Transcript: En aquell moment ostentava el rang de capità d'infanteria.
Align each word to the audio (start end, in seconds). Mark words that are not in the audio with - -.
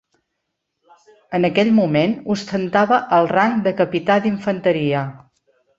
En 1.39 1.45
aquell 1.51 1.69
moment 1.81 2.17
ostentava 2.37 3.01
el 3.19 3.33
rang 3.37 3.63
de 3.69 3.77
capità 3.85 4.21
d'infanteria. 4.27 5.09